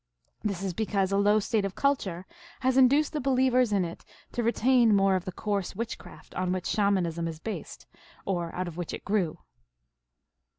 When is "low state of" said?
1.17-1.75